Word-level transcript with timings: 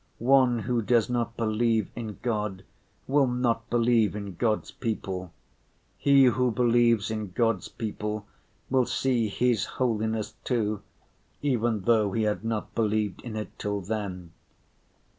One 0.17 0.57
who 0.61 0.81
does 0.81 1.11
not 1.11 1.37
believe 1.37 1.91
in 1.95 2.17
God 2.23 2.63
will 3.05 3.27
not 3.27 3.69
believe 3.69 4.15
in 4.15 4.33
God's 4.33 4.71
people. 4.71 5.31
He 5.95 6.23
who 6.23 6.49
believes 6.49 7.11
in 7.11 7.29
God's 7.33 7.67
people 7.69 8.25
will 8.67 8.87
see 8.87 9.27
His 9.29 9.65
Holiness 9.77 10.33
too, 10.43 10.81
even 11.43 11.81
though 11.81 12.13
he 12.13 12.23
had 12.23 12.43
not 12.43 12.73
believed 12.73 13.21
in 13.21 13.35
it 13.35 13.59
till 13.59 13.79
then. 13.81 14.31